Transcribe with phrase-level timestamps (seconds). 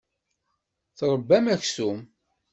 [0.97, 1.99] Tṛebbam aksum.